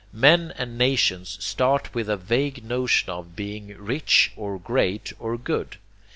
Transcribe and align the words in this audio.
Men 0.13 0.51
and 0.57 0.79
nations 0.79 1.37
start 1.39 1.93
with 1.93 2.09
a 2.09 2.17
vague 2.17 2.65
notion 2.65 3.11
of 3.11 3.35
being 3.35 3.67
rich, 3.77 4.31
or 4.35 4.57
great, 4.57 5.13
or 5.19 5.37
good. 5.37 5.77